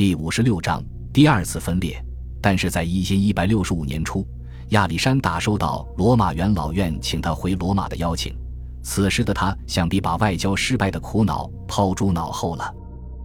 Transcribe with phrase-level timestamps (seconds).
[0.00, 2.02] 第五十六章第二次分裂。
[2.40, 4.26] 但是在一千一百六十五年初，
[4.70, 8.34] 亚历山大收到罗马元老院请他回罗马的邀请。
[8.82, 12.74] 此时的他想必把外交失败的苦恼抛诸脑后了。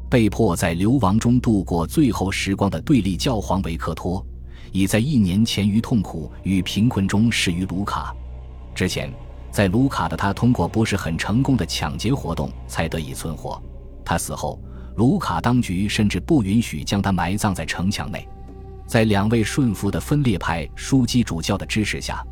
[0.10, 4.22] 被迫在流亡中度过最后时光的对立教皇维克托，
[4.74, 8.14] 已在一年前于痛苦与贫困中逝于卢卡。
[8.76, 9.10] 之前，
[9.50, 13.64] 在卢卡的他通过不是很成功的抢劫活动才得以存活。
[14.04, 14.60] 他死后，
[14.96, 18.28] 卢卡当局甚至不允许将他埋葬在城墙内。
[18.88, 22.24] 在两位顺服的分裂派枢机主教的支持下，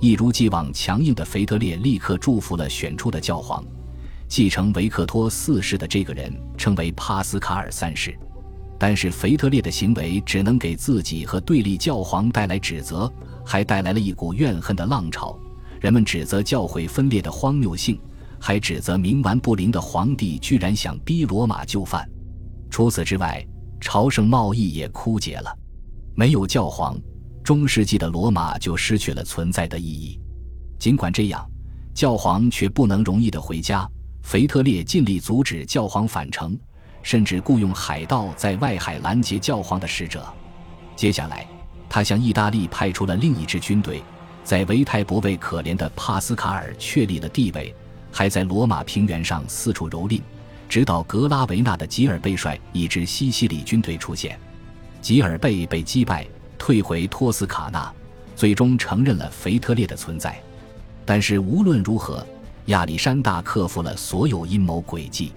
[0.00, 3.64] 一如既往强硬的腓特烈立刻祝福了选出的教皇。
[4.26, 8.16] 继承维克托四世的这个人称为帕斯卡尔三世。
[8.78, 13.12] 但是腓特烈的行为只能给自己和对立教皇带来指责，
[13.44, 15.36] 还带来了一股怨恨的浪潮。
[15.80, 18.00] 人们指责教会分裂的荒谬性，
[18.40, 22.08] 还指责冥顽不灵的皇帝居然想逼罗马就范。
[22.70, 23.44] 除此之外，
[23.80, 25.56] 朝圣贸易也枯竭了。
[26.14, 26.98] 没有教皇，
[27.42, 30.20] 中世纪的罗马就失去了存在的意义。
[30.78, 31.48] 尽管这样，
[31.94, 33.88] 教皇却不能容易的回家。
[34.22, 36.58] 腓特烈尽力阻止教皇返程，
[37.02, 40.26] 甚至雇佣海盗在外海拦截教皇的使者。
[40.94, 41.46] 接下来，
[41.88, 44.02] 他向意大利派出了另一支军队，
[44.44, 47.74] 在维泰博为可怜的帕斯卡尔确立了地位，
[48.10, 50.20] 还在罗马平原上四处蹂躏，
[50.68, 54.38] 直到格拉维纳的吉尔贝率一支西西里军队出现。
[55.00, 56.26] 吉尔贝被击败，
[56.58, 57.92] 退回托斯卡纳，
[58.34, 60.40] 最终承认了腓特烈的存在。
[61.04, 62.26] 但是无论如何，
[62.66, 65.32] 亚历山大克服了所有阴谋诡计。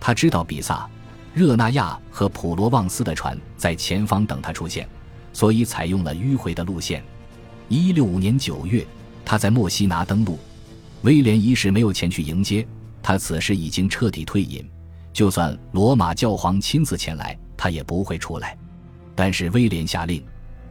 [0.00, 0.88] 他知道比萨、
[1.34, 4.88] 热那亚和普罗旺斯的船在前方等他出现，
[5.32, 7.02] 所以采用了迂回的路线。
[7.68, 8.86] 一六五年九月，
[9.24, 10.38] 他在墨西拿登陆，
[11.02, 12.66] 威廉一世没有前去迎接
[13.02, 14.64] 他，此时已经彻底退隐。
[15.12, 18.56] 就算罗马教皇亲自前来，他也不会出来。
[19.14, 20.24] 但是威廉下令，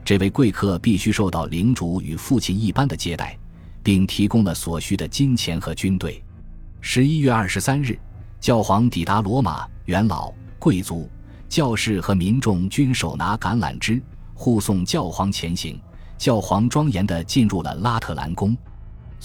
[0.04, 3.38] 这位贵客必须受到领主与父亲一般的接待，
[3.82, 6.22] 并提供了所需的金钱和军队。
[6.80, 7.98] 十一月二十三日，
[8.40, 11.08] 教皇抵达罗马，元老、贵族、
[11.46, 14.02] 教士和民众均手拿橄榄枝
[14.34, 15.78] 护送教皇前行。
[16.16, 18.56] 教皇庄严地进入了拉特兰宫。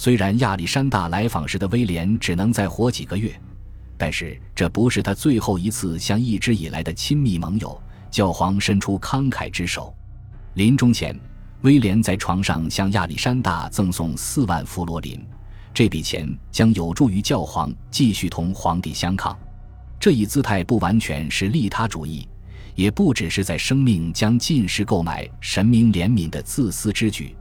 [0.00, 3.36] 虽然亚历山大来访时的威廉只能再活几个月，
[3.96, 7.82] 但是这不是他最后一次向一直以来的亲密盟友。
[8.08, 9.92] 教皇伸出慷慨之手，
[10.54, 11.18] 临终前，
[11.62, 15.20] 威廉在床上向亚历山大赠送四万弗罗林，
[15.74, 19.36] 这笔钱将有助于教皇继续同皇帝相抗。
[19.98, 22.28] 这一姿态不完全是利他主义，
[22.76, 27.36] 也不只是在生命将尽时购买神明怜悯的自私之举，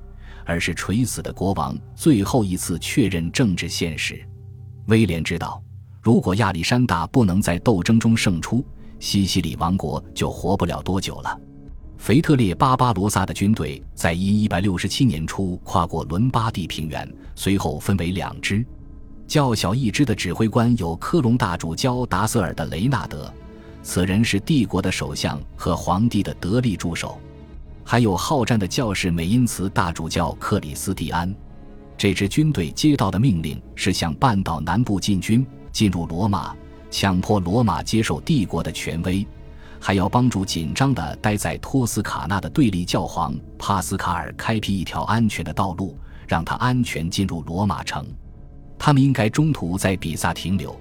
[0.48, 4.20] 而是垂死的国王最后一次确认政治现实。
[4.88, 5.62] 威廉知道，
[6.02, 8.66] 如果亚历山大不能在斗争中胜出，
[9.00, 11.40] 西西里王国就活不了多久了。
[11.98, 18.66] 腓特烈巴巴罗萨的军队在一167年初跨过伦巴第平原，随后分为两支。
[19.28, 23.34] 较小一支的指挥官有科隆大主教达瑟尔的雷纳德，
[23.84, 27.20] 此人是帝国的首相和皇帝的得力助手；
[27.90, 31.34] 还有好战的教士美因茨大主教克里斯蒂安。
[31.98, 36.54] 这支军队接到的命令是向半岛南部进军，进入罗马。
[36.92, 39.26] 强迫罗马接受帝国的权威，
[39.80, 48.06] 还要帮助紧张的待在托斯卡纳的对立教皇帕斯卡尔开辟一条安全的道路，让他安全进入罗马城。
[48.78, 50.78] 他们应该中途在比萨停留，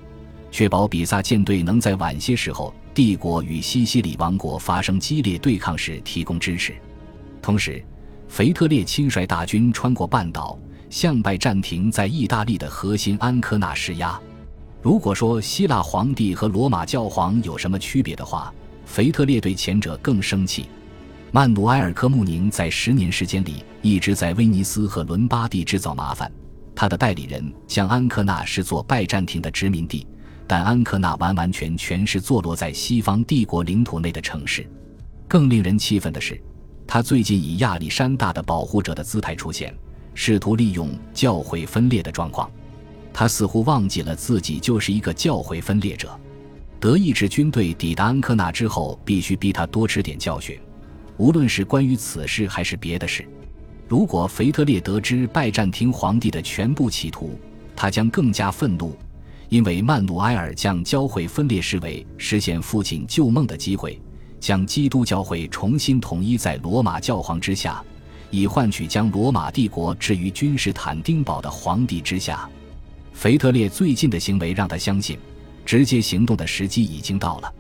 [0.50, 6.74] 确保比萨舰队能在晚些时候帝国与西西里王国发生激烈对抗时提供支持。
[7.46, 7.80] 同时，
[8.26, 10.58] 腓特烈亲率大军穿过半岛，
[10.90, 14.20] 向拜占庭在意大利的核心安科纳施压。
[14.82, 18.52] 如果说希腊皇帝和罗马教皇有什么区别的话，
[18.84, 20.66] 腓特烈对前者更生气。
[21.30, 26.28] 曼努埃尔科穆宁在十年时间里一直在威尼斯和伦巴第制造麻烦。
[26.74, 30.04] 他的代理人将安科纳视作拜占庭的殖民地，
[30.48, 34.68] 但安科纳完完全全是坐落在西方帝国领土内的城市。
[35.28, 36.40] 更令人气愤的是，
[36.86, 39.74] 他最近以亚历山大的保护者的姿态出现，
[40.14, 42.50] 试图利用教会分裂的状况。
[43.12, 46.18] 他似乎忘记了自己就是一个教会分裂者。
[46.78, 50.58] 德意志军队抵达安科纳之后，必须逼他多吃点教训，
[51.16, 53.26] 无论是关于此事还是别的事。
[53.88, 57.38] 如果腓特烈得知拜占庭皇帝的全部企图，
[57.74, 58.94] 他将更加愤怒，
[59.48, 64.00] 因为曼努埃尔将教会分裂视为实现父亲旧梦的机会，
[64.40, 67.82] 将基督教会重新统一在罗马教皇之下，
[68.30, 72.48] 以换取将罗马帝国置于君士坦丁堡的皇帝之下。
[73.12, 75.18] 腓特烈最近的行为让他相信，
[75.64, 77.52] 直接行动的时机已经到了。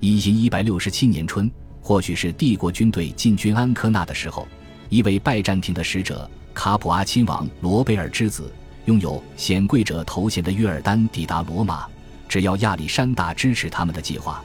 [0.00, 4.46] 一一百六十七年春，或许是帝国军队进军安科纳的时候，
[4.88, 8.52] 一位拜占庭的使者卡普阿亲王罗贝尔之子，
[8.84, 11.86] 拥有显贵者头衔的约尔丹抵达罗马，
[12.28, 14.42] 只要亚历山大支持他们的计划，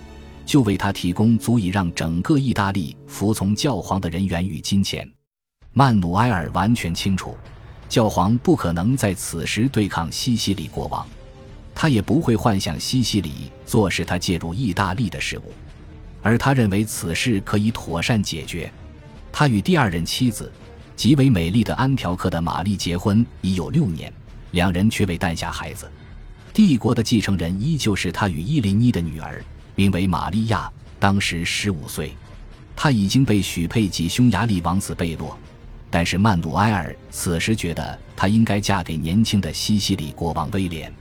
[0.47, 5.07] 就为他提供足以让整个意大利服从教皇的人员与金钱。
[5.73, 7.35] 曼努埃尔完全清楚，
[7.89, 11.05] 教皇不可能在此时对抗西西里国王。
[11.75, 15.51] 他也不会幻想西西里做使他介入意大利的事务，
[16.23, 18.71] 而他认为此事可以妥善解决。
[19.31, 20.51] 他与第二任妻子，
[20.95, 24.11] 极为美丽的安条克的玛丽结婚已有六年，
[24.51, 25.91] 两人却未诞下孩子。
[26.53, 29.43] 帝国的继承人依旧是他与伊琳妮的女儿，
[29.77, 30.67] 名为玛利亚，
[30.99, 32.11] 当时十五岁。
[32.75, 35.37] 他已经被许配给匈牙利王子贝洛，
[35.91, 40.91] 但是曼努埃尔此时觉得她应该嫁给年轻的西西里国王威廉。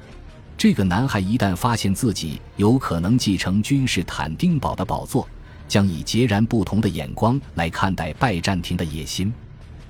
[0.59, 5.27] 这个男孩一旦发现自己有可能继承君士坦丁堡的宝座，
[5.67, 9.33] 将以截然不同的眼光来看待拜占庭的野心。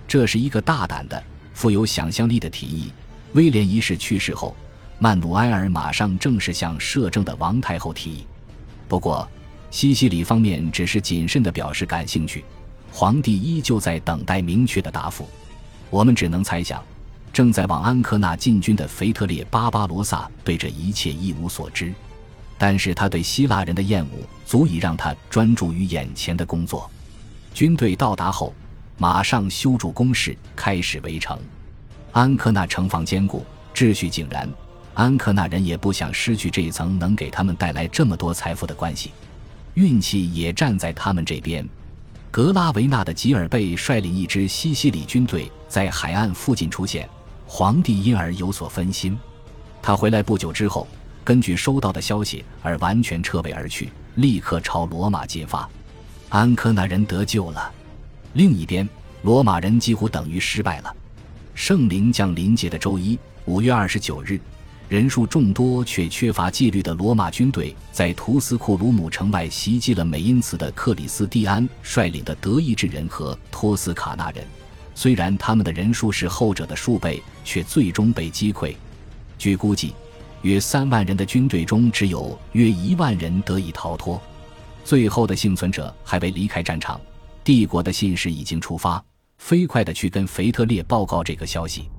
[0.06, 1.20] 这是一个大胆的、
[1.54, 2.92] 富有想象力的提议。
[3.32, 4.56] 威廉一世去世后，
[5.00, 8.26] 曼努埃尔马上正式向摄政的王太后提议。
[8.88, 9.28] 不过，
[9.70, 12.44] 西西里方面只是谨慎地表示感兴趣，
[12.92, 15.28] 皇帝依旧在等待明确的答复。
[15.90, 16.82] 我们只能猜想。
[17.32, 21.92] 正在往安科纳进军的腓特烈·巴巴罗萨对这一切一无所知，
[22.56, 24.10] 但是他对希腊人的厌恶
[24.46, 26.90] 足以让他专注于眼前的工作。
[27.52, 28.54] 军队到达后，
[28.96, 31.38] 马上修筑工事，开始围城。
[32.12, 33.44] 安科纳城防坚固，
[33.74, 34.48] 秩序井然。
[34.96, 39.12] 安科纳人也不想失去这一层能给他们带来这么多财富的关系，
[39.74, 41.68] 运气也站在他们这边。
[42.30, 47.06] 格拉维纳的吉尔贝率领一支西西里军队在海岸附近出现。
[47.46, 49.16] 皇帝因而有所分心，
[49.82, 50.88] 他回来不久之后，
[51.22, 55.68] 根据收到的消息而完全撤位而去，立刻朝罗马进发。
[56.30, 57.70] 安科纳人得救了。
[58.32, 58.88] 另一边，
[59.22, 60.96] 罗马人几乎等于失败了。
[61.54, 64.40] 圣灵降临节的周一，五月二十九日，
[64.88, 74.46] 人数众多却缺乏纪律的罗马军队在图斯库鲁姆城外袭击了美因茨的克里斯蒂安率领的德意志人和托斯卡纳人。
[74.94, 78.74] 虽然他们的人数是后者的数倍，却最终被击溃。
[79.36, 79.92] 据估计，
[80.42, 84.22] 约三万人的军队中，只有约一万人得以逃脱。
[84.84, 87.00] 最后的幸存者还未离开战场，
[87.42, 89.04] 帝国的信使已经出发，
[89.38, 91.90] 飞快地去跟腓特烈报告这个消息。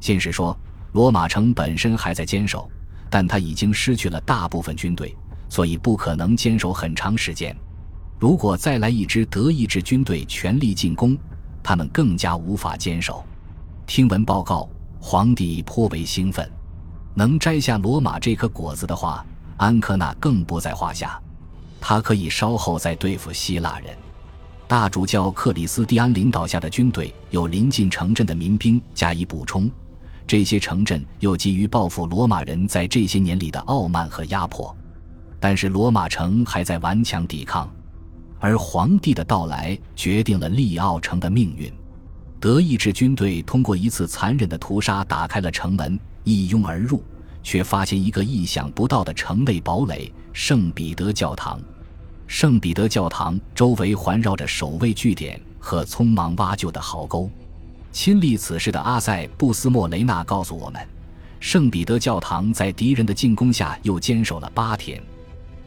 [0.00, 0.56] 信使说，
[0.92, 2.70] 罗马城本身还在坚守，
[3.10, 5.14] 但他已经失去了大部分军队，
[5.48, 7.54] 所以不可能坚守很长时间。
[8.18, 11.16] 如果再来一支德意志军队全力进攻，
[11.62, 13.24] 他们更加无法坚守。
[13.86, 14.68] 听闻报告，
[15.00, 16.50] 皇帝颇为兴奋。
[17.14, 19.24] 能摘下罗马这颗果子的话，
[19.56, 21.20] 安科纳更不在话下。
[21.80, 23.96] 他可以稍后再对付希腊人。
[24.66, 29.70] 大主教克里斯蒂安领导下的军队有临近城镇的民兵加以补充，
[30.28, 34.76] 这些城镇又急于报复罗马人在这些年里的傲慢和压迫。
[35.40, 37.68] 但是罗马城还在顽强抵抗。
[38.38, 41.72] 而皇帝的到来决定了利奥城的命运。
[42.38, 47.02] 德意志军队通过一次残忍的屠杀打开了城门，一拥而入，
[47.42, 51.58] 却发现一个意想不到的城内堡垒——圣彼得教堂。
[52.26, 57.28] 圣彼得教堂周围环绕着守卫据点和匆忙挖就的壕沟。
[57.90, 60.80] 亲历此事的阿塞布斯莫雷纳告诉我们，
[61.40, 65.02] 圣彼得教堂在敌人的进攻下又坚守了八天。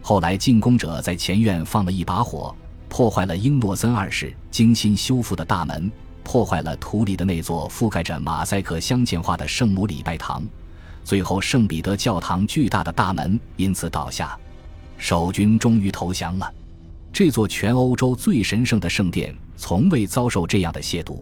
[0.02, 2.56] 后来，进攻者在前院放了一把火。
[2.90, 5.90] 破坏了英诺森二世精心修复的大门，
[6.26, 10.44] 破坏了土里的那座覆盖着马赛克镶嵌画的圣母礼拜堂，
[11.02, 14.38] 最后圣彼得教堂巨大的大门因此倒下，
[14.98, 16.54] 守军终于投降了。
[17.14, 21.22] 这座全欧洲最神圣的圣殿从未遭受这样的亵渎，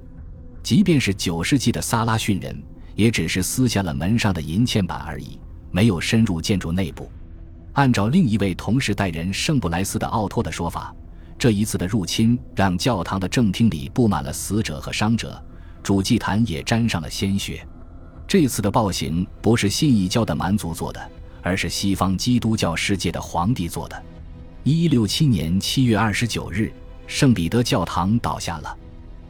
[0.62, 2.62] 即便是九世纪的萨拉逊人，
[2.96, 5.40] 也只是撕下了门上的银嵌板而已，
[5.72, 7.10] 没有深入建筑内部。
[7.74, 10.94] 按照另一位同时代人圣布莱斯的奥托的说法。
[11.38, 15.42] 这一次的入侵让教堂的正厅里布满了死者和伤者，
[15.82, 17.66] 主祭坛也沾上了鲜血。
[18.28, 21.10] 这次的暴行不是信义教的蛮族做的，
[21.42, 24.04] 而是西方基督教世界的皇帝做的。
[24.64, 26.70] 一六七年七月二十九日，
[27.08, 28.78] 圣彼得教堂倒下了。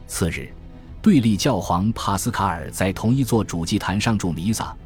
[0.08, 0.52] 次日，
[1.02, 4.76] 对立教皇帕斯卡尔在同一座主祭坛上祝弥撒，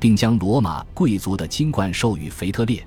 [0.00, 2.82] 并将罗马贵族的金冠授予腓特烈。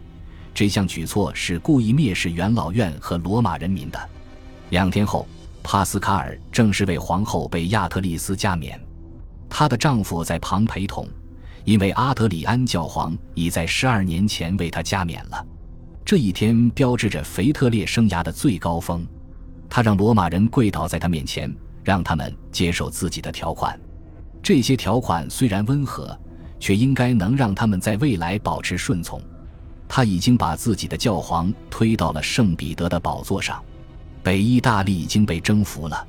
[0.54, 4.10] 这项举措是故意蔑视元老院和罗马人民的。
[4.72, 5.28] 两天后，
[5.62, 8.80] 帕斯卡尔正式为皇后被亚特丽斯加冕，
[9.48, 11.08] 她的丈夫在旁陪同，
[11.64, 15.46] 因为阿德里安教皇已在十二年前为她加冕了。
[16.04, 19.06] 这一天标志着腓特烈生涯的最高峰。
[19.70, 21.50] 他让罗马人跪倒在他面前，
[21.84, 23.80] 让他们接受自己的条款。
[24.44, 26.18] 这些条款虽然温和，
[26.60, 29.22] 却应该能让他们在未来保持顺从。
[29.88, 33.62] 他已经把自己的教皇推到了圣彼得的宝座上。
[34.24, 36.08] 北意大利已经被征服了，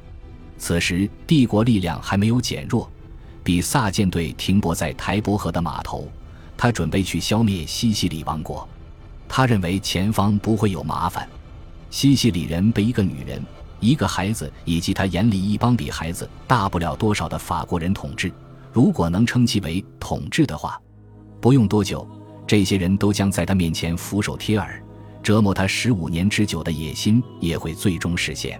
[0.58, 2.90] 此时帝国力量还没有减弱。
[3.42, 6.06] 比萨舰队停泊在台伯河的码头，
[6.56, 8.68] 他准备去消灭西西里王国。
[9.28, 11.28] 他认为前方不会有麻烦。
[11.90, 13.42] 西西里人被一个女人、
[13.82, 18.32] 一个孩子以及他眼里一帮比孩子大不了多少的法国人统治。
[18.72, 20.80] 如果能称其为统治的话，
[21.40, 22.08] 不用多久，
[22.46, 24.80] 这些人都将在他面前俯首帖耳，
[25.20, 28.58] 折磨他十五年之久的野心也会最终实现。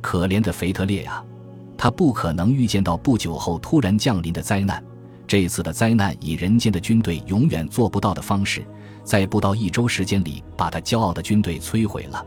[0.00, 1.24] 可怜的腓特烈啊！
[1.76, 4.82] 他不可能预见到不久后突然降临的灾难。
[5.26, 8.64] 这次的灾难以人间的军队永远做不到的方式，
[9.02, 12.24] 在不到一周时间里把他骄傲的军队摧毁了。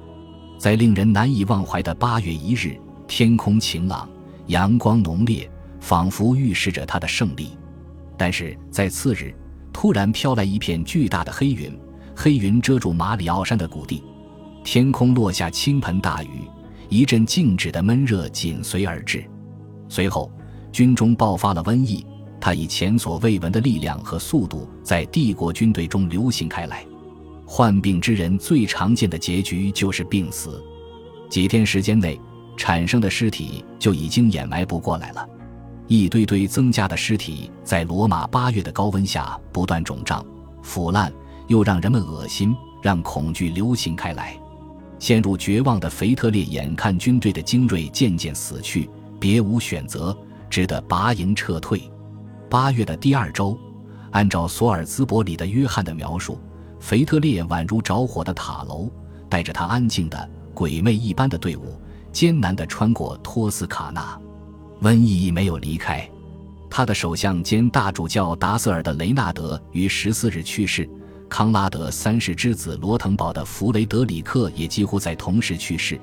[0.57, 4.09] 在令人难以忘怀的八月一日，天空晴朗，
[4.47, 7.57] 阳光浓烈，仿佛预示着他的胜利。
[8.17, 9.33] 但是在次日，
[9.73, 11.77] 突然飘来一片巨大的黑云，
[12.15, 14.01] 黑云遮住马里奥山的谷地，
[14.63, 16.49] 天空落下倾盆大雨，
[16.89, 19.23] 一阵静止的闷热紧随而至。
[19.89, 20.31] 随后，
[20.71, 22.05] 军中爆发了瘟疫，
[22.39, 26.85] 它以前所未闻的力量和速度在帝国军队中流行开来。
[27.45, 30.63] 患病之人最常见的结局就是病死，
[31.29, 32.19] 几天时间内
[32.57, 35.27] 产生的尸体就已经掩埋不过来了。
[35.87, 40.25] 一堆堆增加的尸体在罗马八月的高温下不断肿胀、
[40.63, 41.13] 腐烂，
[41.47, 44.35] 又让人们恶心，让恐惧流行开来。
[44.97, 50.17] 陷入绝望的腓特烈眼看军队的精锐渐渐死去，别无选择，
[50.49, 51.79] 只得拔营撤退。
[52.49, 53.55] 八月的第二周，
[54.11, 56.39] 按照索尔兹伯里的约翰的描述。
[56.85, 58.87] 腓特烈宛如着火的塔楼，
[59.27, 64.15] 带着他安静的鬼魅一般的队伍，艰难地穿过托斯卡纳。
[64.83, 66.07] 瘟疫没有离开，
[66.69, 70.87] 他的首相兼大主教达瑟尔的雷纳德于十四日去世，
[71.27, 75.99] 康拉德三世之子罗滕堡的弗雷德里克也几乎在同时去世。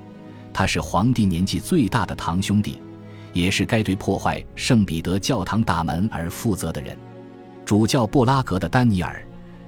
[0.51, 2.81] 他是皇帝年纪最大的堂兄弟，
[3.31, 6.97] 也是该对破坏圣彼得教堂大门而负责的人。
[7.63, 9.25] 主教布拉格的丹尼尔。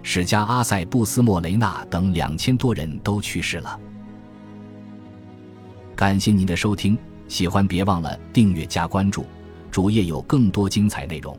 [0.08, 3.80] 史家阿塞布斯莫雷纳等两千多人都去世了。
[5.96, 6.96] 感谢您的收听，
[7.28, 9.26] 喜欢别忘了订阅加关注，
[9.72, 11.36] 主页有更多精彩内容。